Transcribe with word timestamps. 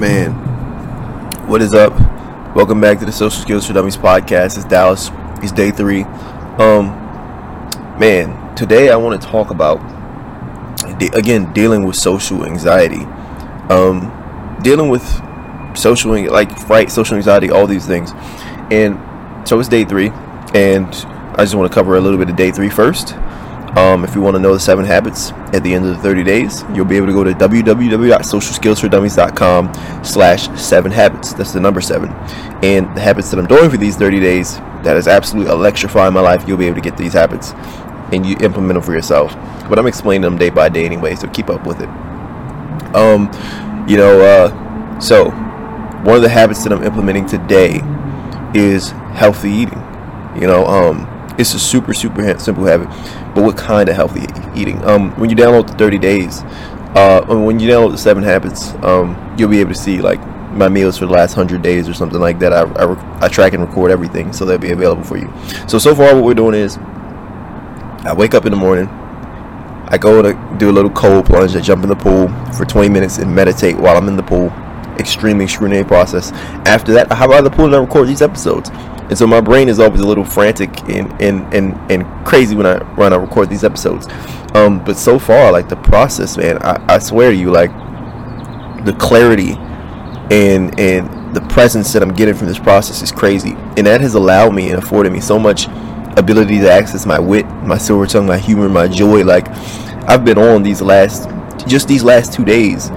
Man, 0.00 0.32
what 1.46 1.60
is 1.60 1.74
up? 1.74 1.92
Welcome 2.56 2.80
back 2.80 3.00
to 3.00 3.04
the 3.04 3.12
Social 3.12 3.38
Skills 3.42 3.66
for 3.66 3.74
Dummies 3.74 3.98
podcast. 3.98 4.56
It's 4.56 4.64
Dallas. 4.64 5.10
It's 5.42 5.52
day 5.52 5.70
three. 5.70 6.04
Um, 6.56 6.86
man, 7.98 8.56
today 8.56 8.88
I 8.88 8.96
want 8.96 9.20
to 9.20 9.28
talk 9.28 9.50
about 9.50 9.76
again 11.14 11.52
dealing 11.52 11.84
with 11.84 11.96
social 11.96 12.46
anxiety. 12.46 13.04
Um, 13.68 14.58
dealing 14.62 14.88
with 14.88 15.04
social 15.76 16.18
like 16.32 16.58
fright, 16.58 16.90
social 16.90 17.18
anxiety, 17.18 17.50
all 17.50 17.66
these 17.66 17.84
things. 17.84 18.12
And 18.70 18.98
so 19.46 19.60
it's 19.60 19.68
day 19.68 19.84
three, 19.84 20.08
and 20.54 20.86
I 21.36 21.44
just 21.44 21.54
want 21.54 21.70
to 21.70 21.74
cover 21.74 21.96
a 21.96 22.00
little 22.00 22.18
bit 22.18 22.30
of 22.30 22.36
day 22.36 22.50
three 22.52 22.70
first. 22.70 23.14
Um, 23.76 24.04
if 24.04 24.16
you 24.16 24.20
want 24.20 24.34
to 24.34 24.40
know 24.40 24.52
the 24.52 24.60
seven 24.60 24.84
habits 24.84 25.30
at 25.52 25.62
the 25.62 25.72
end 25.72 25.86
of 25.86 25.96
the 25.96 26.02
30 26.02 26.24
days, 26.24 26.64
you'll 26.74 26.84
be 26.84 26.96
able 26.96 27.06
to 27.06 27.12
go 27.12 27.22
to 27.22 27.30
www.socialskillsfordummies.com 27.32 30.04
slash 30.04 30.60
seven 30.60 30.90
habits. 30.90 31.32
That's 31.32 31.52
the 31.52 31.60
number 31.60 31.80
seven. 31.80 32.10
And 32.62 32.86
the 32.96 33.00
habits 33.00 33.30
that 33.30 33.38
I'm 33.38 33.46
doing 33.46 33.70
for 33.70 33.76
these 33.76 33.94
30 33.96 34.18
days, 34.18 34.56
that 34.82 34.96
is 34.96 35.06
absolutely 35.06 35.52
electrifying 35.52 36.14
my 36.14 36.20
life. 36.20 36.48
You'll 36.48 36.58
be 36.58 36.66
able 36.66 36.74
to 36.76 36.82
get 36.82 36.96
these 36.96 37.12
habits 37.12 37.52
and 38.12 38.26
you 38.26 38.36
implement 38.40 38.74
them 38.74 38.82
for 38.82 38.92
yourself. 38.92 39.32
But 39.68 39.78
I'm 39.78 39.86
explaining 39.86 40.22
them 40.22 40.36
day 40.36 40.50
by 40.50 40.68
day 40.68 40.84
anyway, 40.84 41.14
so 41.14 41.28
keep 41.28 41.48
up 41.48 41.64
with 41.64 41.80
it. 41.80 41.88
Um, 42.94 43.30
you 43.88 43.96
know, 43.96 44.20
uh, 44.20 44.50
so 44.98 45.30
one 46.04 46.16
of 46.16 46.22
the 46.22 46.28
habits 46.28 46.64
that 46.64 46.72
I'm 46.72 46.82
implementing 46.82 47.26
today 47.26 47.80
is 48.52 48.90
healthy 48.90 49.50
eating. 49.50 49.78
You 50.34 50.48
know, 50.48 50.66
um, 50.66 51.06
it's 51.38 51.54
a 51.54 51.58
super, 51.58 51.94
super 51.94 52.36
simple 52.38 52.64
habit. 52.64 52.88
But 53.34 53.44
what 53.44 53.56
kind 53.56 53.88
of 53.88 53.94
healthy 53.94 54.26
eating? 54.54 54.82
Um, 54.84 55.18
when 55.18 55.30
you 55.30 55.36
download 55.36 55.68
the 55.68 55.74
30 55.74 55.98
days, 55.98 56.42
uh, 56.94 57.24
when 57.26 57.60
you 57.60 57.68
download 57.68 57.92
the 57.92 57.98
seven 57.98 58.22
habits, 58.22 58.72
um, 58.82 59.34
you'll 59.38 59.50
be 59.50 59.60
able 59.60 59.72
to 59.72 59.78
see 59.78 60.00
like 60.00 60.20
my 60.52 60.68
meals 60.68 60.98
for 60.98 61.06
the 61.06 61.12
last 61.12 61.34
hundred 61.34 61.62
days 61.62 61.88
or 61.88 61.94
something 61.94 62.20
like 62.20 62.38
that. 62.40 62.52
I, 62.52 62.62
I, 62.62 63.24
I, 63.24 63.28
track 63.28 63.52
and 63.52 63.62
record 63.62 63.92
everything, 63.92 64.32
so 64.32 64.44
they'll 64.44 64.58
be 64.58 64.72
available 64.72 65.04
for 65.04 65.16
you. 65.16 65.32
So 65.68 65.78
so 65.78 65.94
far, 65.94 66.14
what 66.14 66.24
we're 66.24 66.34
doing 66.34 66.54
is, 66.54 66.78
I 66.78 68.12
wake 68.16 68.34
up 68.34 68.44
in 68.46 68.50
the 68.50 68.56
morning, 68.56 68.88
I 68.88 69.98
go 69.98 70.20
to 70.22 70.56
do 70.58 70.70
a 70.70 70.72
little 70.72 70.90
cold 70.90 71.26
plunge, 71.26 71.54
I 71.54 71.60
jump 71.60 71.84
in 71.84 71.88
the 71.88 71.96
pool 71.96 72.28
for 72.52 72.64
20 72.64 72.88
minutes 72.88 73.18
and 73.18 73.32
meditate 73.32 73.76
while 73.76 73.96
I'm 73.96 74.08
in 74.08 74.16
the 74.16 74.22
pool. 74.22 74.48
Extremely 74.98 75.44
excruciating 75.44 75.86
process. 75.86 76.32
After 76.66 76.92
that, 76.92 77.10
I 77.10 77.14
hop 77.14 77.30
out 77.30 77.38
of 77.38 77.44
the 77.44 77.50
pool 77.50 77.66
and 77.66 77.76
I 77.76 77.78
record 77.78 78.08
these 78.08 78.20
episodes 78.20 78.70
and 79.10 79.18
so 79.18 79.26
my 79.26 79.40
brain 79.40 79.68
is 79.68 79.80
always 79.80 80.00
a 80.00 80.06
little 80.06 80.24
frantic 80.24 80.70
and 80.88 81.10
and, 81.20 81.52
and, 81.52 81.90
and 81.90 82.26
crazy 82.26 82.54
when 82.54 82.64
I 82.64 82.78
when 82.94 83.12
I 83.12 83.16
record 83.16 83.50
these 83.50 83.64
episodes. 83.64 84.06
Um, 84.54 84.82
but 84.84 84.96
so 84.96 85.18
far, 85.18 85.50
like 85.50 85.68
the 85.68 85.76
process, 85.76 86.36
man, 86.36 86.58
I, 86.62 86.94
I 86.94 86.98
swear 87.00 87.32
to 87.32 87.36
you, 87.36 87.50
like 87.50 87.72
the 88.84 88.92
clarity 89.00 89.54
and 90.30 90.78
and 90.78 91.34
the 91.34 91.40
presence 91.42 91.92
that 91.92 92.02
I'm 92.04 92.14
getting 92.14 92.34
from 92.34 92.46
this 92.46 92.58
process 92.60 93.02
is 93.02 93.10
crazy, 93.10 93.54
and 93.76 93.84
that 93.86 94.00
has 94.00 94.14
allowed 94.14 94.54
me 94.54 94.70
and 94.70 94.78
afforded 94.78 95.12
me 95.12 95.20
so 95.20 95.40
much 95.40 95.66
ability 96.16 96.60
to 96.60 96.70
access 96.70 97.04
my 97.04 97.18
wit, 97.18 97.46
my 97.64 97.78
silver 97.78 98.06
tongue, 98.06 98.26
my 98.26 98.38
humor, 98.38 98.68
my 98.68 98.86
joy. 98.86 99.24
Like 99.24 99.48
I've 100.08 100.24
been 100.24 100.38
on 100.38 100.62
these 100.62 100.80
last 100.80 101.28
just 101.66 101.88
these 101.88 102.04
last 102.04 102.32
two 102.32 102.44
days 102.44 102.90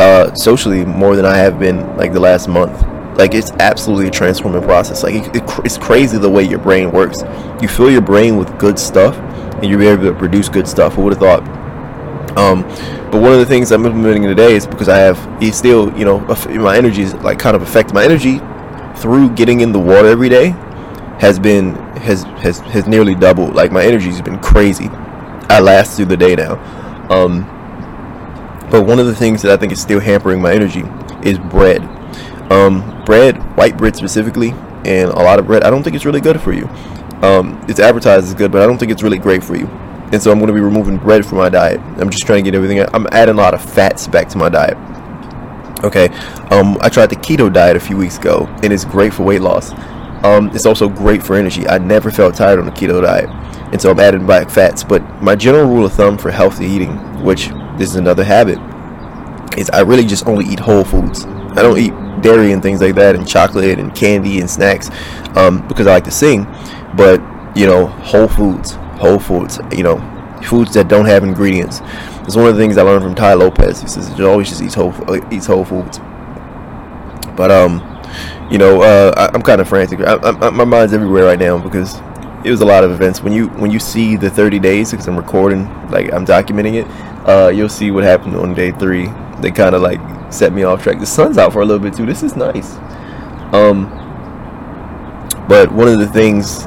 uh, 0.00 0.34
socially 0.34 0.86
more 0.86 1.14
than 1.14 1.26
I 1.26 1.36
have 1.36 1.58
been 1.58 1.94
like 1.98 2.14
the 2.14 2.20
last 2.20 2.48
month 2.48 2.82
like 3.16 3.34
it's 3.34 3.50
absolutely 3.52 4.08
a 4.08 4.10
transforming 4.10 4.62
process. 4.62 5.02
Like 5.02 5.14
it, 5.14 5.36
it, 5.36 5.42
it's 5.64 5.78
crazy 5.78 6.18
the 6.18 6.30
way 6.30 6.42
your 6.42 6.58
brain 6.58 6.90
works. 6.90 7.22
You 7.60 7.68
fill 7.68 7.90
your 7.90 8.00
brain 8.00 8.36
with 8.36 8.58
good 8.58 8.78
stuff 8.78 9.16
and 9.16 9.64
you'll 9.64 9.78
be 9.78 9.86
able 9.86 10.04
to 10.04 10.14
produce 10.14 10.48
good 10.48 10.66
stuff. 10.66 10.94
Who 10.94 11.02
would 11.02 11.12
have 11.14 11.20
thought? 11.20 12.38
Um, 12.38 12.62
but 13.10 13.20
one 13.20 13.32
of 13.32 13.40
the 13.40 13.44
things 13.44 13.72
i'm 13.72 13.84
implementing 13.84 14.22
today 14.22 14.54
is 14.54 14.66
because 14.66 14.88
i 14.88 14.96
have 14.96 15.18
it's 15.42 15.58
still 15.58 15.94
you 15.98 16.04
know 16.06 16.18
my 16.48 16.78
energy 16.78 17.02
is 17.02 17.12
like 17.16 17.38
kind 17.38 17.54
of 17.54 17.60
affected 17.60 17.92
my 17.92 18.02
energy 18.02 18.38
through 18.96 19.34
getting 19.34 19.60
in 19.60 19.70
the 19.70 19.78
water 19.78 20.08
every 20.08 20.30
day 20.30 20.54
has 21.22 21.38
been 21.38 21.74
has 22.02 22.24
has 22.42 22.58
has 22.60 22.86
nearly 22.88 23.14
doubled. 23.14 23.54
Like 23.54 23.70
my 23.70 23.84
energy 23.84 24.08
has 24.08 24.20
been 24.20 24.40
crazy. 24.40 24.88
I 25.48 25.60
last 25.60 25.96
through 25.96 26.06
the 26.06 26.16
day 26.16 26.34
now. 26.34 26.54
Um, 27.10 27.44
but 28.70 28.86
one 28.86 28.98
of 28.98 29.06
the 29.06 29.14
things 29.14 29.42
that 29.42 29.52
i 29.52 29.56
think 29.56 29.70
is 29.70 29.82
still 29.82 30.00
hampering 30.00 30.40
my 30.40 30.52
energy 30.52 30.82
is 31.22 31.38
bread 31.38 31.82
um, 32.52 33.04
bread, 33.04 33.36
white 33.56 33.76
bread 33.76 33.96
specifically, 33.96 34.50
and 34.84 35.10
a 35.10 35.22
lot 35.22 35.38
of 35.38 35.46
bread, 35.46 35.64
I 35.64 35.70
don't 35.70 35.82
think 35.82 35.96
it's 35.96 36.04
really 36.04 36.20
good 36.20 36.40
for 36.40 36.52
you. 36.52 36.66
Um, 37.22 37.64
it's 37.68 37.80
advertised 37.80 38.26
as 38.26 38.34
good, 38.34 38.52
but 38.52 38.62
I 38.62 38.66
don't 38.66 38.78
think 38.78 38.92
it's 38.92 39.02
really 39.02 39.18
great 39.18 39.42
for 39.42 39.56
you. 39.56 39.66
And 40.12 40.22
so 40.22 40.30
I'm 40.30 40.38
going 40.38 40.48
to 40.48 40.54
be 40.54 40.60
removing 40.60 40.98
bread 40.98 41.24
from 41.24 41.38
my 41.38 41.48
diet. 41.48 41.80
I'm 41.98 42.10
just 42.10 42.26
trying 42.26 42.44
to 42.44 42.50
get 42.50 42.54
everything. 42.54 42.84
I'm 42.92 43.06
adding 43.12 43.36
a 43.36 43.38
lot 43.38 43.54
of 43.54 43.64
fats 43.64 44.06
back 44.06 44.28
to 44.30 44.38
my 44.38 44.50
diet. 44.50 44.76
Okay, 45.84 46.08
um, 46.50 46.78
I 46.80 46.88
tried 46.88 47.06
the 47.06 47.16
keto 47.16 47.52
diet 47.52 47.76
a 47.76 47.80
few 47.80 47.96
weeks 47.96 48.18
ago, 48.18 48.46
and 48.62 48.72
it's 48.72 48.84
great 48.84 49.14
for 49.14 49.22
weight 49.22 49.40
loss. 49.40 49.72
Um, 50.22 50.50
it's 50.54 50.66
also 50.66 50.88
great 50.88 51.22
for 51.22 51.34
energy. 51.34 51.66
I 51.66 51.78
never 51.78 52.10
felt 52.10 52.34
tired 52.34 52.58
on 52.58 52.66
the 52.66 52.70
keto 52.70 53.02
diet, 53.02 53.28
and 53.72 53.80
so 53.80 53.90
I'm 53.90 53.98
adding 53.98 54.26
back 54.26 54.50
fats. 54.50 54.84
But 54.84 55.02
my 55.22 55.34
general 55.34 55.66
rule 55.66 55.86
of 55.86 55.92
thumb 55.92 56.18
for 56.18 56.30
healthy 56.30 56.66
eating, 56.66 56.96
which 57.24 57.48
this 57.78 57.88
is 57.88 57.96
another 57.96 58.22
habit, 58.22 58.58
is 59.58 59.70
I 59.70 59.80
really 59.80 60.04
just 60.04 60.26
only 60.26 60.44
eat 60.44 60.60
whole 60.60 60.84
foods. 60.84 61.24
I 61.24 61.62
don't 61.62 61.78
eat 61.78 61.94
dairy 62.20 62.52
and 62.52 62.62
things 62.62 62.80
like 62.80 62.94
that, 62.96 63.14
and 63.14 63.26
chocolate 63.26 63.78
and 63.78 63.94
candy 63.94 64.40
and 64.40 64.50
snacks, 64.50 64.90
um, 65.36 65.66
because 65.68 65.86
I 65.86 65.94
like 65.94 66.04
to 66.04 66.10
sing. 66.10 66.44
But 66.96 67.20
you 67.56 67.66
know, 67.66 67.86
whole 67.86 68.28
foods, 68.28 68.72
whole 68.72 69.18
foods. 69.18 69.58
You 69.72 69.82
know, 69.82 70.40
foods 70.44 70.74
that 70.74 70.88
don't 70.88 71.06
have 71.06 71.24
ingredients. 71.24 71.80
It's 72.24 72.36
one 72.36 72.46
of 72.46 72.54
the 72.54 72.60
things 72.60 72.78
I 72.78 72.82
learned 72.82 73.02
from 73.02 73.14
Tai 73.14 73.34
Lopez. 73.34 73.80
He 73.80 73.88
says 73.88 74.16
you 74.18 74.28
always 74.28 74.48
just 74.48 74.62
eat 74.62 74.74
whole 74.74 74.94
eats 75.32 75.46
whole 75.46 75.64
foods. 75.64 75.98
But 77.36 77.50
um, 77.50 77.80
you 78.50 78.58
know, 78.58 78.82
uh, 78.82 79.12
I, 79.16 79.34
am 79.34 79.42
kind 79.42 79.60
of 79.60 79.68
frantic. 79.68 80.00
I, 80.00 80.16
I, 80.16 80.50
my 80.50 80.64
mind's 80.64 80.92
everywhere 80.92 81.24
right 81.24 81.38
now 81.38 81.58
because 81.58 81.96
it 82.44 82.50
was 82.50 82.60
a 82.60 82.64
lot 82.64 82.84
of 82.84 82.90
events. 82.90 83.22
When 83.22 83.32
you 83.32 83.48
when 83.48 83.70
you 83.70 83.78
see 83.78 84.16
the 84.16 84.30
30 84.30 84.58
days, 84.58 84.90
because 84.90 85.08
I'm 85.08 85.16
recording, 85.16 85.64
like 85.90 86.12
I'm 86.12 86.26
documenting 86.26 86.74
it, 86.74 87.28
uh, 87.28 87.48
you'll 87.48 87.68
see 87.68 87.90
what 87.90 88.04
happened 88.04 88.36
on 88.36 88.54
day 88.54 88.72
three. 88.72 89.08
They 89.40 89.50
kind 89.50 89.74
of 89.74 89.82
like 89.82 90.00
set 90.32 90.52
me 90.52 90.62
off 90.62 90.82
track. 90.82 90.98
The 90.98 91.06
sun's 91.06 91.38
out 91.38 91.52
for 91.52 91.62
a 91.62 91.64
little 91.64 91.82
bit 91.82 91.94
too. 91.94 92.06
This 92.06 92.22
is 92.22 92.36
nice. 92.36 92.76
Um, 93.52 93.90
but 95.48 95.70
one 95.72 95.88
of 95.88 95.98
the 95.98 96.08
things 96.08 96.64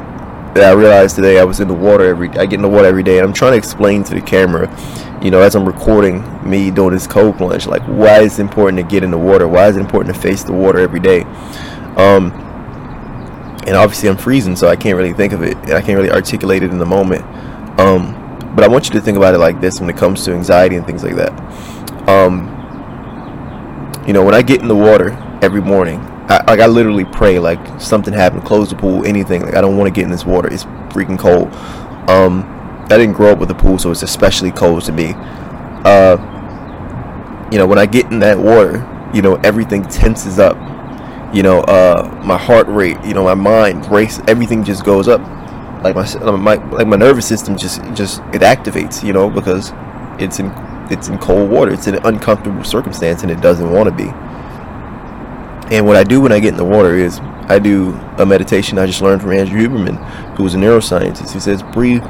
that 0.55 0.63
I 0.63 0.71
realized 0.71 1.15
today, 1.15 1.39
I 1.39 1.43
was 1.43 1.59
in 1.59 1.67
the 1.67 1.73
water 1.73 2.05
every. 2.05 2.29
I 2.29 2.45
get 2.45 2.53
in 2.53 2.61
the 2.61 2.69
water 2.69 2.87
every 2.87 3.03
day, 3.03 3.17
and 3.17 3.27
I'm 3.27 3.33
trying 3.33 3.51
to 3.51 3.57
explain 3.57 4.03
to 4.05 4.13
the 4.15 4.21
camera, 4.21 4.69
you 5.21 5.31
know, 5.31 5.41
as 5.41 5.55
I'm 5.55 5.65
recording 5.65 6.23
me 6.49 6.71
doing 6.71 6.93
this 6.93 7.07
cold 7.07 7.37
plunge, 7.37 7.67
like 7.67 7.83
why 7.83 8.21
it's 8.21 8.39
important 8.39 8.77
to 8.77 8.83
get 8.83 9.03
in 9.03 9.11
the 9.11 9.17
water. 9.17 9.47
Why 9.47 9.67
is 9.67 9.77
it 9.77 9.81
important 9.81 10.15
to 10.15 10.21
face 10.21 10.43
the 10.43 10.53
water 10.53 10.79
every 10.79 10.99
day? 10.99 11.21
Um, 11.97 12.31
and 13.65 13.75
obviously 13.75 14.09
I'm 14.09 14.17
freezing, 14.17 14.55
so 14.55 14.67
I 14.67 14.75
can't 14.75 14.95
really 14.95 15.13
think 15.13 15.33
of 15.33 15.41
it, 15.41 15.57
I 15.71 15.81
can't 15.81 15.97
really 15.97 16.11
articulate 16.11 16.63
it 16.63 16.71
in 16.71 16.77
the 16.77 16.85
moment. 16.85 17.23
Um, 17.79 18.13
but 18.55 18.63
I 18.63 18.67
want 18.67 18.85
you 18.85 18.93
to 18.93 19.01
think 19.01 19.17
about 19.17 19.33
it 19.33 19.39
like 19.39 19.59
this 19.59 19.81
when 19.81 19.89
it 19.89 19.97
comes 19.97 20.23
to 20.25 20.33
anxiety 20.33 20.75
and 20.75 20.85
things 20.85 21.03
like 21.03 21.15
that. 21.15 21.33
Um, 22.07 22.54
you 24.07 24.13
know, 24.13 24.23
when 24.23 24.35
I 24.35 24.41
get 24.41 24.61
in 24.61 24.67
the 24.67 24.75
water 24.75 25.11
every 25.41 25.61
morning, 25.61 25.99
I, 26.27 26.43
like 26.47 26.59
I 26.59 26.67
literally 26.67 27.05
pray 27.05 27.39
like 27.39 27.79
something 27.79 28.13
happened, 28.13 28.45
close 28.45 28.69
the 28.69 28.75
pool, 28.75 29.05
anything. 29.05 29.41
Like 29.41 29.55
I 29.55 29.61
don't 29.61 29.77
want 29.77 29.87
to 29.87 29.93
get 29.93 30.05
in 30.05 30.11
this 30.11 30.25
water. 30.25 30.51
It's 30.51 30.63
freaking 30.93 31.19
cold. 31.19 31.53
Um, 32.09 32.43
I 32.85 32.97
didn't 32.97 33.13
grow 33.13 33.31
up 33.31 33.39
with 33.39 33.49
a 33.51 33.55
pool, 33.55 33.79
so 33.79 33.91
it's 33.91 34.03
especially 34.03 34.51
cold 34.51 34.83
to 34.85 34.91
me. 34.91 35.13
Uh, 35.15 36.17
you 37.51 37.57
know, 37.57 37.67
when 37.67 37.79
I 37.79 37.85
get 37.85 38.11
in 38.11 38.19
that 38.19 38.37
water, 38.37 38.87
you 39.13 39.21
know, 39.21 39.35
everything 39.37 39.83
tenses 39.83 40.39
up. 40.39 40.55
You 41.33 41.43
know, 41.43 41.61
uh, 41.61 42.21
my 42.23 42.37
heart 42.37 42.67
rate, 42.67 42.97
you 43.03 43.13
know, 43.13 43.23
my 43.23 43.33
mind 43.33 43.85
race, 43.91 44.19
everything 44.27 44.63
just 44.63 44.85
goes 44.85 45.07
up. 45.07 45.21
Like 45.83 45.95
my, 45.95 46.31
my 46.31 46.55
like 46.55 46.87
my 46.87 46.95
nervous 46.95 47.27
system 47.27 47.57
just 47.57 47.81
just 47.93 48.19
it 48.33 48.41
activates, 48.41 49.03
you 49.03 49.13
know, 49.13 49.29
because 49.29 49.71
it's 50.19 50.39
in 50.39 50.49
it's 50.91 51.07
in 51.07 51.17
cold 51.17 51.49
water. 51.49 51.71
It's 51.73 51.87
an 51.87 51.95
uncomfortable 52.05 52.63
circumstance, 52.63 53.23
and 53.23 53.31
it 53.31 53.41
doesn't 53.41 53.71
want 53.71 53.89
to 53.89 53.95
be. 53.95 54.11
And 55.75 55.85
what 55.85 55.95
I 55.95 56.03
do 56.03 56.21
when 56.21 56.31
I 56.31 56.39
get 56.39 56.49
in 56.49 56.57
the 56.57 56.65
water 56.65 56.95
is 56.95 57.19
I 57.47 57.59
do 57.59 57.93
a 58.17 58.25
meditation 58.25 58.77
I 58.77 58.85
just 58.85 59.01
learned 59.01 59.21
from 59.21 59.31
Andrew 59.31 59.59
Huberman, 59.59 59.97
who 60.35 60.45
is 60.45 60.53
a 60.53 60.57
neuroscientist. 60.57 61.33
He 61.33 61.39
says 61.39 61.63
breathe 61.63 62.03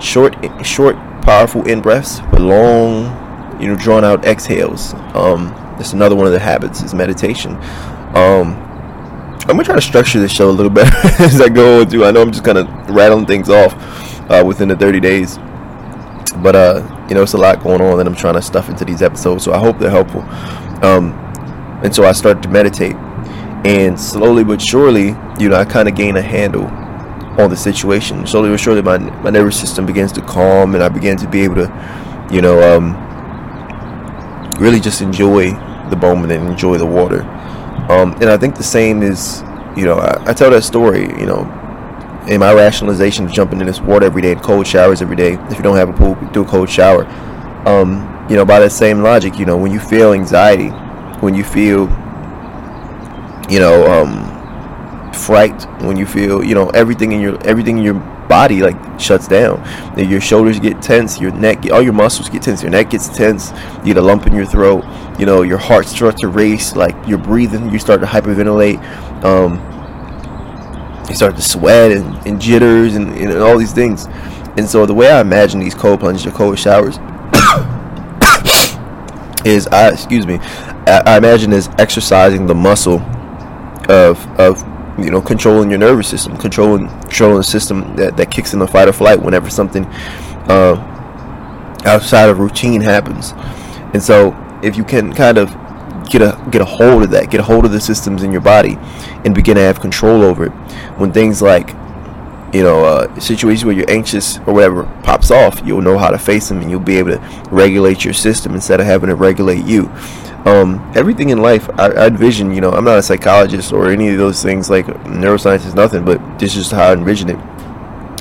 short, 0.00 0.36
short, 0.64 0.96
powerful 1.22 1.66
in 1.66 1.80
breaths, 1.80 2.20
but 2.30 2.40
long, 2.40 3.60
you 3.60 3.68
know, 3.68 3.76
drawn 3.76 4.04
out 4.04 4.24
exhales. 4.24 4.94
Um, 5.14 5.48
that's 5.76 5.92
another 5.92 6.14
one 6.14 6.26
of 6.26 6.32
the 6.32 6.38
habits 6.38 6.82
is 6.82 6.94
meditation. 6.94 7.56
Um, 8.14 8.54
I'm 9.48 9.56
gonna 9.56 9.64
try 9.64 9.74
to 9.74 9.80
structure 9.80 10.20
this 10.20 10.32
show 10.32 10.48
a 10.48 10.52
little 10.52 10.70
better 10.72 10.96
as 11.22 11.40
I 11.40 11.48
go 11.48 11.84
too. 11.84 12.04
I 12.04 12.10
know 12.12 12.22
I'm 12.22 12.32
just 12.32 12.44
kind 12.44 12.58
of 12.58 12.68
rattling 12.90 13.26
things 13.26 13.48
off 13.48 13.74
uh, 14.30 14.44
within 14.46 14.68
the 14.68 14.76
30 14.76 15.00
days, 15.00 15.38
but 16.42 16.54
uh, 16.54 16.95
you 17.08 17.14
know, 17.14 17.22
it's 17.22 17.34
a 17.34 17.38
lot 17.38 17.62
going 17.62 17.80
on 17.80 17.98
that 17.98 18.06
I'm 18.06 18.14
trying 18.14 18.34
to 18.34 18.42
stuff 18.42 18.68
into 18.68 18.84
these 18.84 19.02
episodes. 19.02 19.44
So 19.44 19.52
I 19.52 19.58
hope 19.58 19.78
they're 19.78 19.90
helpful. 19.90 20.22
Um, 20.84 21.12
and 21.82 21.94
so 21.94 22.04
I 22.04 22.12
started 22.12 22.42
to 22.42 22.48
meditate, 22.48 22.96
and 23.64 23.98
slowly 23.98 24.44
but 24.44 24.60
surely, 24.60 25.14
you 25.38 25.48
know, 25.48 25.56
I 25.56 25.64
kind 25.64 25.88
of 25.88 25.94
gain 25.94 26.16
a 26.16 26.22
handle 26.22 26.66
on 27.40 27.50
the 27.50 27.56
situation. 27.56 28.26
Slowly 28.26 28.50
but 28.50 28.60
surely, 28.60 28.82
my 28.82 28.98
my 28.98 29.30
nervous 29.30 29.58
system 29.60 29.86
begins 29.86 30.12
to 30.12 30.22
calm, 30.22 30.74
and 30.74 30.82
I 30.82 30.88
begin 30.88 31.16
to 31.18 31.28
be 31.28 31.42
able 31.42 31.56
to, 31.56 32.28
you 32.32 32.40
know, 32.40 32.60
um, 32.62 32.94
really 34.58 34.80
just 34.80 35.00
enjoy 35.00 35.50
the 35.90 35.96
moment 35.96 36.32
and 36.32 36.48
enjoy 36.48 36.78
the 36.78 36.86
water. 36.86 37.22
Um, 37.88 38.12
and 38.14 38.24
I 38.24 38.36
think 38.36 38.56
the 38.56 38.64
same 38.64 39.02
is, 39.02 39.42
you 39.76 39.84
know, 39.84 39.98
I, 39.98 40.30
I 40.30 40.32
tell 40.32 40.50
that 40.50 40.64
story, 40.64 41.02
you 41.20 41.26
know, 41.26 41.44
in 42.28 42.40
my 42.40 42.52
rationalization 42.52 43.24
of 43.24 43.32
jumping 43.32 43.60
in 43.60 43.66
this 43.66 43.80
water 43.80 44.06
every 44.06 44.22
day 44.22 44.32
and 44.32 44.42
cold 44.42 44.66
showers 44.66 45.00
every 45.00 45.16
day. 45.16 45.34
If 45.50 45.56
you 45.56 45.62
don't 45.62 45.76
have 45.76 45.88
a 45.88 45.92
pool, 45.92 46.14
do 46.32 46.42
a 46.42 46.44
cold 46.44 46.68
shower. 46.68 47.04
Um, 47.66 48.26
you 48.28 48.36
know, 48.36 48.44
by 48.44 48.58
that 48.60 48.72
same 48.72 49.02
logic, 49.02 49.38
you 49.38 49.46
know, 49.46 49.56
when 49.56 49.72
you 49.72 49.80
feel 49.80 50.12
anxiety, 50.12 50.68
when 51.20 51.34
you 51.34 51.44
feel, 51.44 51.82
you 53.48 53.60
know, 53.60 53.86
um, 53.86 55.12
fright, 55.12 55.64
when 55.82 55.96
you 55.96 56.06
feel, 56.06 56.44
you 56.44 56.54
know, 56.54 56.68
everything 56.70 57.12
in 57.12 57.20
your 57.20 57.42
everything 57.46 57.78
in 57.78 57.84
your 57.84 57.94
body 58.28 58.60
like 58.60 58.76
shuts 58.98 59.28
down. 59.28 59.62
Your 59.96 60.20
shoulders 60.20 60.58
get 60.58 60.82
tense, 60.82 61.20
your 61.20 61.32
neck, 61.32 61.70
all 61.70 61.82
your 61.82 61.92
muscles 61.92 62.28
get 62.28 62.42
tense. 62.42 62.62
Your 62.62 62.70
neck 62.70 62.90
gets 62.90 63.08
tense. 63.08 63.52
You 63.78 63.94
get 63.94 63.96
a 63.98 64.02
lump 64.02 64.26
in 64.26 64.34
your 64.34 64.46
throat. 64.46 64.84
You 65.18 65.26
know, 65.26 65.42
your 65.42 65.58
heart 65.58 65.86
starts 65.86 66.20
to 66.20 66.28
race. 66.28 66.74
Like 66.74 66.96
you're 67.06 67.18
breathing, 67.18 67.70
you 67.70 67.78
start 67.78 68.00
to 68.00 68.06
hyperventilate. 68.06 68.82
Um, 69.24 69.75
you 71.08 71.14
start 71.14 71.36
to 71.36 71.42
sweat 71.42 71.92
and, 71.92 72.26
and 72.26 72.40
jitters 72.40 72.94
and, 72.94 73.14
and, 73.14 73.38
all 73.38 73.58
these 73.58 73.72
things. 73.72 74.06
And 74.56 74.68
so 74.68 74.86
the 74.86 74.94
way 74.94 75.10
I 75.10 75.20
imagine 75.20 75.60
these 75.60 75.74
cold 75.74 76.00
plunges 76.00 76.26
or 76.26 76.30
cold 76.30 76.58
showers 76.58 76.96
is 79.44 79.66
I 79.68 79.90
excuse 79.90 80.26
me, 80.26 80.38
I, 80.86 81.02
I 81.06 81.16
imagine 81.18 81.52
is 81.52 81.68
exercising 81.78 82.46
the 82.46 82.54
muscle 82.54 83.00
of 83.88 84.26
of 84.38 84.58
you 84.98 85.10
know 85.10 85.20
controlling 85.20 85.70
your 85.70 85.78
nervous 85.78 86.08
system, 86.08 86.36
controlling 86.36 86.88
controlling 87.02 87.36
the 87.36 87.44
system 87.44 87.94
that, 87.96 88.16
that 88.16 88.30
kicks 88.30 88.52
in 88.52 88.58
the 88.58 88.66
fight 88.66 88.88
or 88.88 88.92
flight 88.92 89.20
whenever 89.20 89.50
something 89.50 89.84
uh, 90.48 90.74
outside 91.84 92.28
of 92.28 92.38
routine 92.38 92.80
happens. 92.80 93.32
And 93.92 94.02
so 94.02 94.34
if 94.62 94.76
you 94.76 94.84
can 94.84 95.12
kind 95.12 95.38
of 95.38 95.54
get 96.08 96.22
a 96.22 96.40
get 96.50 96.60
a 96.60 96.64
hold 96.64 97.02
of 97.02 97.10
that, 97.10 97.30
get 97.30 97.40
a 97.40 97.42
hold 97.42 97.64
of 97.64 97.72
the 97.72 97.80
systems 97.80 98.22
in 98.22 98.32
your 98.32 98.40
body, 98.40 98.76
and 99.24 99.34
begin 99.34 99.56
to 99.56 99.62
have 99.62 99.80
control 99.80 100.22
over 100.22 100.46
it. 100.46 100.52
When 100.98 101.12
things 101.12 101.42
like 101.42 101.70
you 102.54 102.62
know 102.62 102.84
uh, 102.84 103.20
situations 103.20 103.64
where 103.64 103.74
you're 103.74 103.90
anxious 103.90 104.38
or 104.40 104.54
whatever 104.54 104.84
pops 105.02 105.30
off, 105.30 105.60
you'll 105.64 105.82
know 105.82 105.98
how 105.98 106.08
to 106.08 106.18
face 106.18 106.48
them, 106.48 106.60
and 106.60 106.70
you'll 106.70 106.80
be 106.80 106.96
able 106.96 107.10
to 107.10 107.48
regulate 107.50 108.04
your 108.04 108.14
system 108.14 108.54
instead 108.54 108.80
of 108.80 108.86
having 108.86 109.08
to 109.08 109.16
regulate 109.16 109.64
you. 109.64 109.90
Um, 110.44 110.92
everything 110.94 111.30
in 111.30 111.38
life, 111.38 111.68
I, 111.70 111.90
I 111.90 112.06
envision. 112.06 112.52
You 112.52 112.60
know, 112.60 112.70
I'm 112.70 112.84
not 112.84 112.98
a 112.98 113.02
psychologist 113.02 113.72
or 113.72 113.90
any 113.90 114.08
of 114.10 114.18
those 114.18 114.42
things. 114.42 114.70
Like 114.70 114.86
neuroscience 114.86 115.66
is 115.66 115.74
nothing, 115.74 116.04
but 116.04 116.38
this 116.38 116.56
is 116.56 116.70
how 116.70 116.90
I 116.90 116.92
envision 116.92 117.30
it 117.30 117.38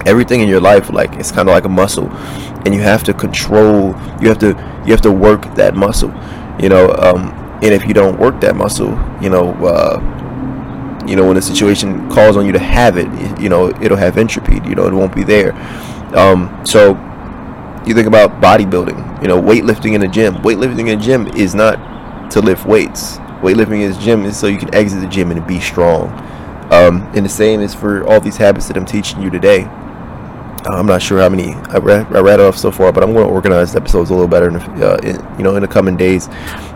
everything 0.06 0.42
in 0.42 0.48
your 0.48 0.62
life 0.62 0.92
like 0.92 1.12
it's 1.14 1.32
kind 1.32 1.50
of 1.50 1.54
like 1.54 1.66
a 1.66 1.70
muscle 1.70 2.10
and 2.64 2.76
you 2.76 2.80
have 2.80 3.04
to 3.04 3.12
control 3.12 3.88
you 4.22 4.30
have 4.30 4.38
to 4.38 4.50
you 4.86 4.92
have 4.92 5.02
to 5.02 5.12
work 5.12 5.42
that 5.56 5.76
muscle 5.76 6.14
you 6.60 6.70
know 6.70 6.92
um, 7.00 7.45
and 7.66 7.74
if 7.74 7.88
you 7.88 7.96
don't 7.96 8.20
work 8.20 8.40
that 8.42 8.56
muscle, 8.56 8.92
you 9.20 9.30
know, 9.30 9.54
uh, 9.66 10.00
you 11.08 11.16
know, 11.16 11.28
when 11.28 11.36
a 11.36 11.42
situation 11.42 12.08
calls 12.12 12.38
on 12.38 12.46
you 12.46 12.52
to 12.52 12.60
have 12.60 12.96
it, 12.96 13.08
you 13.40 13.50
know, 13.50 13.70
it'll 13.82 13.98
have 13.98 14.18
entropy. 14.18 14.62
You 14.68 14.76
know, 14.76 14.86
it 14.86 14.94
won't 14.94 15.16
be 15.16 15.24
there. 15.24 15.54
Um, 16.16 16.62
so 16.64 16.90
you 17.88 17.96
think 17.96 18.08
about 18.08 18.40
bodybuilding. 18.40 19.22
You 19.22 19.28
know, 19.28 19.42
weightlifting 19.42 19.96
in 19.96 20.04
a 20.04 20.08
gym. 20.08 20.36
Weightlifting 20.36 20.92
in 20.92 21.00
a 21.00 21.02
gym 21.02 21.28
is 21.30 21.56
not 21.56 22.32
to 22.32 22.40
lift 22.40 22.68
weights. 22.68 23.18
Weightlifting 23.42 23.82
in 23.82 23.92
a 23.92 24.00
gym 24.00 24.26
is 24.26 24.38
so 24.38 24.46
you 24.46 24.60
can 24.60 24.74
exit 24.74 25.02
the 25.02 25.08
gym 25.08 25.32
and 25.32 25.46
be 25.48 25.60
strong. 25.60 26.10
Um, 26.72 27.02
and 27.16 27.26
the 27.26 27.30
same 27.30 27.62
is 27.62 27.74
for 27.74 28.06
all 28.08 28.20
these 28.20 28.38
habits 28.38 28.68
that 28.68 28.78
I'm 28.78 28.86
teaching 28.86 29.22
you 29.22 29.32
today. 29.32 29.68
I'm 30.66 30.86
not 30.86 31.02
sure 31.02 31.20
how 31.20 31.30
many 31.30 31.54
I 31.54 31.78
read, 31.78 32.08
I 32.16 32.20
read 32.20 32.40
off 32.40 32.58
so 32.58 32.72
far, 32.72 32.92
but 32.92 33.04
I'm 33.04 33.14
going 33.14 33.28
to 33.28 33.32
organize 33.32 33.74
the 33.74 33.80
episodes 33.80 34.10
a 34.10 34.14
little 34.14 34.28
better, 34.28 34.48
in, 34.48 34.54
the, 34.54 34.94
uh, 34.94 34.98
in, 34.98 35.38
you 35.38 35.44
know, 35.44 35.56
in 35.56 35.62
the 35.62 35.68
coming 35.68 35.96
days. 35.96 36.28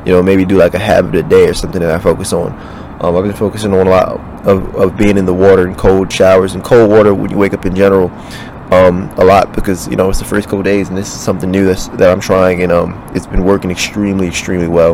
You 0.05 0.13
know, 0.13 0.23
maybe 0.23 0.45
do 0.45 0.57
like 0.57 0.73
a 0.73 0.79
habit 0.79 1.15
a 1.15 1.23
day 1.23 1.47
or 1.47 1.53
something 1.53 1.81
that 1.81 1.91
I 1.91 1.99
focus 1.99 2.33
on. 2.33 2.53
Um, 3.01 3.15
I've 3.15 3.23
been 3.23 3.33
focusing 3.33 3.73
on 3.73 3.87
a 3.87 3.89
lot 3.89 4.19
of, 4.45 4.75
of 4.75 4.97
being 4.97 5.17
in 5.17 5.25
the 5.25 5.33
water 5.33 5.65
and 5.65 5.77
cold 5.77 6.11
showers 6.11 6.53
and 6.53 6.63
cold 6.63 6.89
water 6.89 7.13
when 7.13 7.31
you 7.31 7.37
wake 7.37 7.53
up 7.53 7.65
in 7.65 7.75
general. 7.75 8.09
Um, 8.71 9.09
a 9.17 9.25
lot 9.25 9.55
because 9.55 9.87
you 9.87 9.95
know 9.95 10.11
it's 10.11 10.19
the 10.19 10.25
first 10.25 10.47
couple 10.47 10.61
days 10.61 10.89
and 10.89 10.97
this 10.97 11.07
is 11.07 11.19
something 11.19 11.49
new 11.49 11.65
that's, 11.65 11.87
that 11.87 12.11
I'm 12.11 12.19
trying 12.19 12.61
and 12.61 12.71
um, 12.71 13.03
it's 13.15 13.25
been 13.25 13.43
working 13.43 13.71
extremely 13.71 14.27
extremely 14.27 14.67
well. 14.67 14.93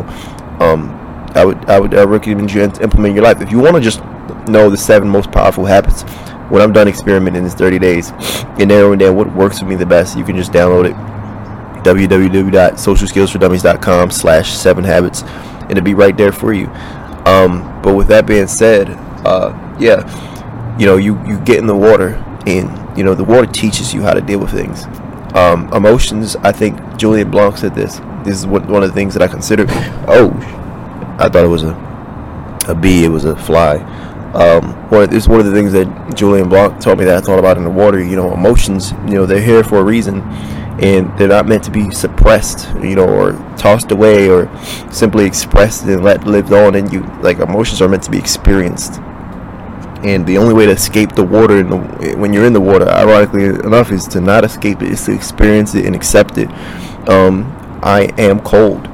Um, 0.62 0.88
I 1.34 1.44
would 1.44 1.62
I 1.66 1.78
would 1.78 1.94
uh, 1.94 2.08
recommend 2.08 2.50
you 2.54 2.62
implement 2.62 3.14
your 3.14 3.24
life 3.24 3.42
if 3.42 3.52
you 3.52 3.58
want 3.58 3.76
to 3.76 3.82
just 3.82 4.02
know 4.48 4.70
the 4.70 4.78
seven 4.78 5.08
most 5.10 5.30
powerful 5.30 5.66
habits 5.66 6.04
when 6.48 6.62
I'm 6.62 6.72
done 6.72 6.88
experimenting 6.88 7.44
in 7.44 7.50
30 7.50 7.78
days 7.78 8.12
and 8.58 8.68
narrowing 8.68 8.98
down 8.98 9.16
what 9.16 9.34
works 9.34 9.58
for 9.58 9.64
me 9.64 9.74
the 9.74 9.86
best, 9.86 10.16
you 10.16 10.24
can 10.24 10.36
just 10.36 10.52
download 10.52 10.90
it 10.90 10.96
www.socialskillsfordummies.com 11.86 14.10
slash 14.10 14.52
seven 14.52 14.82
habits 14.82 15.22
and 15.22 15.72
it'll 15.72 15.84
be 15.84 15.94
right 15.94 16.16
there 16.16 16.32
for 16.32 16.52
you. 16.52 16.66
Um, 17.26 17.80
but 17.82 17.94
with 17.94 18.08
that 18.08 18.26
being 18.26 18.48
said, 18.48 18.90
uh, 19.24 19.52
yeah, 19.78 20.02
you 20.78 20.86
know, 20.86 20.96
you, 20.96 21.22
you 21.26 21.38
get 21.40 21.58
in 21.58 21.66
the 21.66 21.76
water 21.76 22.14
and, 22.46 22.98
you 22.98 23.04
know, 23.04 23.14
the 23.14 23.24
water 23.24 23.50
teaches 23.50 23.94
you 23.94 24.02
how 24.02 24.14
to 24.14 24.20
deal 24.20 24.40
with 24.40 24.50
things. 24.50 24.84
Um, 25.34 25.72
emotions, 25.72 26.36
I 26.36 26.52
think 26.52 26.78
Julien 26.96 27.30
Blanc 27.30 27.56
said 27.56 27.74
this. 27.74 28.00
This 28.24 28.38
is 28.38 28.46
one, 28.46 28.66
one 28.68 28.82
of 28.82 28.88
the 28.88 28.94
things 28.94 29.14
that 29.14 29.22
I 29.22 29.28
consider. 29.28 29.66
Oh, 30.08 30.30
I 31.18 31.28
thought 31.28 31.44
it 31.44 31.48
was 31.48 31.62
a, 31.62 31.74
a 32.68 32.74
bee, 32.74 33.04
it 33.04 33.08
was 33.08 33.24
a 33.24 33.36
fly. 33.36 33.78
Um, 34.36 34.74
one, 34.90 35.14
it's 35.14 35.26
one 35.26 35.40
of 35.40 35.46
the 35.46 35.52
things 35.52 35.72
that 35.72 36.14
Julien 36.14 36.50
Blanc 36.50 36.78
taught 36.78 36.98
me 36.98 37.06
that 37.06 37.16
I 37.16 37.20
thought 37.22 37.38
about 37.38 37.56
in 37.56 37.64
the 37.64 37.70
water. 37.70 38.02
You 38.02 38.16
know, 38.16 38.34
emotions, 38.34 38.92
you 39.06 39.14
know, 39.14 39.24
they're 39.24 39.40
here 39.40 39.64
for 39.64 39.78
a 39.78 39.82
reason, 39.82 40.20
and 40.78 41.16
they're 41.18 41.28
not 41.28 41.46
meant 41.46 41.64
to 41.64 41.70
be 41.70 41.90
suppressed, 41.90 42.68
you 42.82 42.96
know, 42.96 43.08
or 43.08 43.32
tossed 43.56 43.90
away, 43.92 44.28
or 44.28 44.54
simply 44.92 45.24
expressed 45.24 45.84
and 45.84 46.04
let 46.04 46.24
lived 46.24 46.52
on 46.52 46.74
in 46.74 46.90
you. 46.90 47.00
Like 47.22 47.38
emotions 47.38 47.80
are 47.80 47.88
meant 47.88 48.02
to 48.02 48.10
be 48.10 48.18
experienced, 48.18 49.00
and 50.04 50.26
the 50.26 50.36
only 50.36 50.52
way 50.52 50.66
to 50.66 50.72
escape 50.72 51.12
the 51.12 51.24
water 51.24 51.62
the, 51.62 51.78
when 52.18 52.34
you're 52.34 52.44
in 52.44 52.52
the 52.52 52.60
water, 52.60 52.86
ironically 52.86 53.46
enough, 53.46 53.90
is 53.90 54.06
to 54.08 54.20
not 54.20 54.44
escape 54.44 54.82
it, 54.82 54.92
is 54.92 55.06
to 55.06 55.14
experience 55.14 55.74
it 55.74 55.86
and 55.86 55.96
accept 55.96 56.36
it. 56.36 56.50
Um, 57.08 57.50
I 57.82 58.12
am 58.18 58.40
cold. 58.40 58.86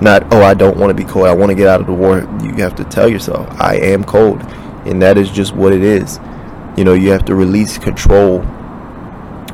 Not, 0.00 0.32
oh, 0.32 0.42
I 0.42 0.54
don't 0.54 0.78
want 0.78 0.88
to 0.90 0.94
be 0.94 1.04
cold. 1.04 1.26
I 1.26 1.34
want 1.34 1.50
to 1.50 1.56
get 1.56 1.66
out 1.66 1.80
of 1.80 1.86
the 1.88 1.92
water. 1.92 2.20
You 2.42 2.54
have 2.62 2.76
to 2.76 2.84
tell 2.84 3.08
yourself, 3.08 3.48
I 3.60 3.74
am 3.74 4.02
cold 4.04 4.40
and 4.88 5.00
that 5.02 5.18
is 5.18 5.30
just 5.30 5.54
what 5.54 5.72
it 5.72 5.82
is. 5.82 6.18
You 6.76 6.84
know, 6.84 6.94
you 6.94 7.10
have 7.10 7.24
to 7.26 7.34
release 7.34 7.78
control 7.78 8.44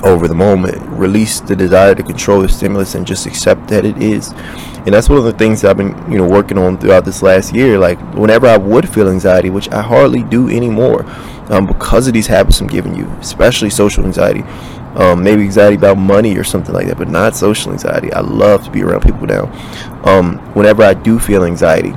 over 0.05 0.29
the 0.29 0.35
moment, 0.35 0.77
release 0.99 1.41
the 1.41 1.57
desire 1.57 1.95
to 1.95 2.03
control 2.03 2.43
the 2.43 2.49
stimulus, 2.49 2.95
and 2.95 3.07
just 3.07 3.27
accept 3.27 3.69
that 3.69 3.85
it 3.85 3.97
is. 4.03 4.33
And 4.85 4.93
that's 4.93 5.09
one 5.09 5.19
of 5.19 5.25
the 5.25 5.33
things 5.33 5.63
that 5.63 5.71
I've 5.71 5.77
been, 5.79 6.13
you 6.13 6.19
know, 6.19 6.29
working 6.29 6.59
on 6.59 6.77
throughout 6.77 7.07
this 7.07 7.23
last 7.23 7.55
year. 7.55 7.79
Like 7.79 7.99
whenever 8.15 8.47
I 8.47 8.59
would 8.59 8.89
feel 8.89 9.09
anxiety, 9.09 9.49
which 9.49 9.71
I 9.71 9.81
hardly 9.81 10.23
do 10.23 10.49
anymore, 10.51 11.07
um, 11.49 11.67
because 11.67 12.07
of 12.07 12.13
these 12.13 12.27
habits 12.27 12.61
I'm 12.61 12.67
giving 12.67 12.95
you, 12.95 13.07
especially 13.21 13.71
social 13.71 14.05
anxiety. 14.05 14.43
Um, 14.95 15.25
maybe 15.25 15.43
anxiety 15.43 15.75
about 15.75 15.99
money 15.99 16.37
or 16.37 16.45
something 16.45 16.73
like 16.73 16.87
that, 16.87 16.99
but 16.99 17.09
not 17.09 17.35
social 17.35 17.73
anxiety. 17.73 18.13
I 18.13 18.21
love 18.21 18.65
to 18.65 18.71
be 18.71 18.83
around 18.83 19.01
people 19.01 19.27
now. 19.27 19.51
Um, 20.05 20.39
whenever 20.55 20.85
I 20.85 20.95
do 20.95 21.19
feel 21.19 21.45
anxiety, 21.45 21.93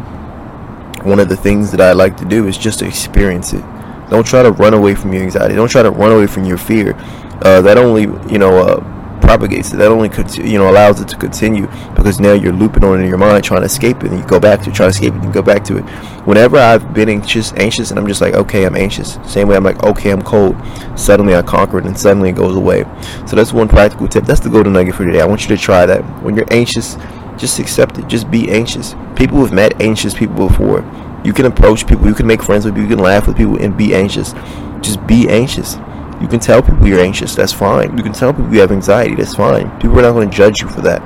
one 1.08 1.20
of 1.20 1.30
the 1.30 1.38
things 1.38 1.72
that 1.72 1.82
I 1.82 1.94
like 1.94 2.18
to 2.18 2.26
do 2.26 2.48
is 2.48 2.58
just 2.58 2.80
to 2.80 2.88
experience 2.88 3.54
it. 3.54 3.64
Don't 4.10 4.26
try 4.26 4.44
to 4.44 4.52
run 4.52 4.74
away 4.74 4.96
from 4.96 5.14
your 5.14 5.24
anxiety. 5.24 5.56
Don't 5.56 5.70
try 5.70 5.84
to 5.84 5.92
run 5.92 6.12
away 6.12 6.28
from 6.28 6.46
your 6.46 6.58
fear. 6.58 6.94
Uh, 7.42 7.62
that 7.62 7.78
only, 7.78 8.04
you 8.32 8.38
know, 8.38 8.58
uh, 8.58 9.20
propagates 9.22 9.74
it. 9.74 9.78
That 9.78 9.92
only, 9.92 10.10
you 10.50 10.58
know, 10.58 10.70
allows 10.70 11.02
it 11.02 11.08
to 11.10 11.18
continue 11.18 11.68
because 11.96 12.20
now 12.20 12.34
you're 12.34 12.54
looping 12.54 12.84
on 12.84 13.00
it 13.00 13.04
in 13.04 13.10
your 13.10 13.18
mind 13.18 13.44
trying 13.44 13.62
to 13.62 13.66
escape 13.66 13.98
it, 14.04 14.12
and 14.12 14.20
you 14.20 14.26
go 14.26 14.40
back 14.40 14.62
to 14.62 14.70
it, 14.70 14.76
try 14.76 14.86
to 14.86 14.90
escape 14.90 15.14
it, 15.14 15.22
and 15.22 15.34
go 15.34 15.42
back 15.42 15.64
to 15.66 15.78
it. 15.78 15.84
Whenever 16.26 16.58
I've 16.58 16.94
been 16.94 17.10
anxious, 17.10 17.52
anxious, 17.54 17.90
and 17.90 18.00
I'm 18.00 18.08
just 18.08 18.22
like, 18.22 18.34
okay, 18.34 18.66
I'm 18.66 18.76
anxious. 18.76 19.20
Same 19.26 19.50
way 19.50 19.58
I'm 19.58 19.64
like, 19.64 19.84
okay, 19.84 20.12
I'm 20.12 20.22
cold. 20.22 20.56
Suddenly 20.96 21.36
I 21.36 21.42
conquer 21.42 21.80
it, 21.80 21.86
and 21.86 21.98
suddenly 22.00 22.30
it 22.30 22.36
goes 22.36 22.56
away. 22.56 22.86
So 23.28 23.36
that's 23.36 23.52
one 23.52 23.68
practical 23.68 24.08
tip. 24.08 24.24
That's 24.24 24.40
the 24.40 24.50
golden 24.50 24.74
nugget 24.74 24.96
for 24.96 25.06
today. 25.06 25.22
I 25.22 25.26
want 25.26 25.42
you 25.42 25.56
to 25.56 25.62
try 25.62 25.86
that. 25.86 26.02
When 26.24 26.36
you're 26.36 26.52
anxious, 26.52 26.96
just 27.38 27.60
accept 27.60 27.98
it. 27.98 28.08
Just 28.08 28.29
be 28.29 28.50
anxious. 28.50 28.96
People 29.15 29.39
have 29.39 29.53
met 29.53 29.82
anxious 29.82 30.13
people 30.13 30.48
before. 30.48 30.82
You 31.24 31.34
can 31.34 31.46
approach 31.46 31.88
people. 31.88 32.08
You 32.08 32.13
can 32.13 32.27
make 32.27 32.41
friends 32.41 32.65
with 32.65 32.75
people. 32.75 32.89
You 32.89 32.96
can 32.96 33.03
laugh 33.03 33.27
with 33.27 33.38
people 33.38 33.58
and 33.62 33.75
be 33.75 33.94
anxious. 33.94 34.34
Just 34.82 35.06
be 35.08 35.27
anxious. 35.29 35.75
You 36.22 36.27
can 36.27 36.39
tell 36.39 36.62
people 36.62 36.88
you're 36.88 37.00
anxious. 37.00 37.36
That's 37.36 37.53
fine. 37.53 37.98
You 37.98 38.03
can 38.03 38.13
tell 38.13 38.34
people 38.34 38.53
you 38.53 38.60
have 38.62 38.72
anxiety. 38.72 39.15
That's 39.15 39.36
fine. 39.36 39.70
People 39.79 40.00
are 40.00 40.03
not 40.03 40.13
going 40.13 40.29
to 40.29 40.36
judge 40.36 40.62
you 40.62 40.70
for 40.70 40.82
that. 40.82 41.01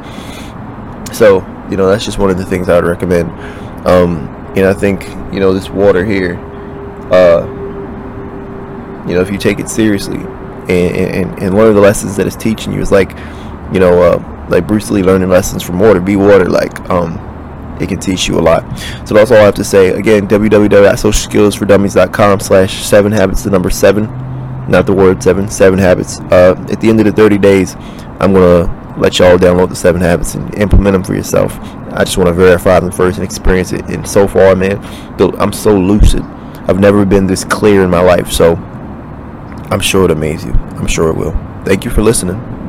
So, 1.14 1.40
you 1.70 1.78
know, 1.78 1.88
that's 1.88 2.06
just 2.06 2.18
one 2.18 2.30
of 2.30 2.38
the 2.38 2.46
things 2.46 2.70
I 2.70 2.76
would 2.76 2.86
recommend. 2.86 3.30
Um, 3.86 4.28
and 4.56 4.66
I 4.66 4.74
think, 4.74 5.04
you 5.34 5.40
know, 5.40 5.54
this 5.54 5.70
water 5.70 6.06
here, 6.06 6.38
uh, 7.12 7.46
you 9.08 9.16
know, 9.16 9.22
if 9.22 9.32
you 9.32 9.38
take 9.38 9.60
it 9.60 9.70
seriously 9.70 10.18
and, 10.18 10.70
and, 10.70 11.44
and 11.44 11.58
of 11.58 11.76
the 11.76 11.82
lessons 11.82 12.16
that 12.18 12.28
it's 12.28 12.36
teaching 12.36 12.72
you 12.72 12.80
is 12.80 12.92
like, 12.92 13.12
you 13.74 13.80
know, 13.80 14.02
uh, 14.02 14.41
like 14.52 14.68
Bruce 14.68 14.92
Lee 14.92 15.04
learning 15.04 15.30
lessons 15.30 15.64
from 15.64 15.80
water. 15.80 16.00
Be 16.00 16.16
water. 16.16 16.46
Like 16.46 16.80
um, 16.90 17.18
it 17.82 17.90
can 17.90 18.00
teach 18.00 18.28
you 18.28 18.40
a 18.40 18.42
lot. 18.42 18.64
So 19.08 19.16
that's 19.16 19.32
all 19.32 19.38
I 19.38 19.42
have 19.42 19.56
to 19.56 19.64
say. 19.64 19.90
Again, 19.90 20.28
www.socialskillsfordummies.com 20.28 22.40
slash 22.40 22.86
seven 22.86 23.12
habits. 23.12 23.44
The 23.44 23.50
number 23.50 23.70
seven, 23.70 24.06
not 24.68 24.86
the 24.86 24.94
word 24.94 25.24
seven. 25.24 25.50
Seven 25.50 25.80
habits. 25.80 26.20
Uh, 26.20 26.56
at 26.70 26.82
the 26.82 26.90
end 26.90 27.00
of 27.00 27.06
the 27.06 27.12
30 27.12 27.38
days, 27.38 27.76
I'm 28.20 28.34
gonna 28.34 28.96
let 28.98 29.20
y'all 29.20 29.38
download 29.38 29.70
the 29.70 29.76
seven 29.76 30.02
habits 30.02 30.36
and 30.36 30.54
implement 30.56 30.94
them 30.94 31.04
for 31.04 31.16
yourself. 31.16 31.58
I 31.94 32.04
just 32.04 32.18
want 32.18 32.28
to 32.28 32.34
verify 32.34 32.80
them 32.80 32.92
first 32.92 33.18
and 33.18 33.26
experience 33.26 33.74
it. 33.74 33.84
And 33.90 34.08
so 34.08 34.28
far, 34.28 34.56
man, 34.56 34.80
I'm 35.40 35.52
so 35.52 35.78
lucid. 35.78 36.24
I've 36.68 36.80
never 36.80 37.06
been 37.06 37.28
this 37.28 37.44
clear 37.44 37.84
in 37.84 37.90
my 37.90 38.02
life. 38.02 38.32
So 38.32 38.56
I'm 39.72 39.82
sure 39.82 40.06
it 40.06 40.12
amaze 40.12 40.46
you. 40.46 40.52
I'm 40.52 40.88
sure 40.88 41.10
it 41.10 41.18
will. 41.18 41.34
Thank 41.66 41.86
you 41.86 41.92
for 41.92 42.02
listening. 42.02 42.61